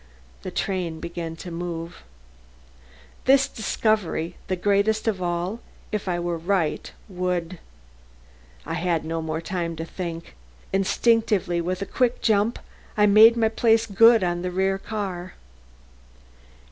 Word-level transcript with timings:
The 0.41 0.49
train 0.49 0.99
began 0.99 1.35
to 1.35 1.51
move 1.51 2.01
This 3.25 3.47
discovery, 3.47 4.35
the 4.47 4.55
greatest 4.55 5.07
of 5.07 5.21
all, 5.21 5.59
if 5.91 6.07
I 6.07 6.19
were 6.19 6.39
right, 6.39 6.91
would 7.07 7.59
I 8.65 8.73
had 8.73 9.05
no 9.05 9.21
more 9.21 9.41
time 9.41 9.75
to 9.75 9.85
think. 9.85 10.35
Instinctively, 10.73 11.61
with 11.61 11.83
a 11.83 11.85
quick 11.85 12.19
jump, 12.19 12.57
I 12.97 13.05
made 13.05 13.37
my 13.37 13.49
place 13.49 13.85
good 13.85 14.23
on 14.23 14.41
the 14.41 14.49
rear 14.49 14.79
car. 14.79 15.35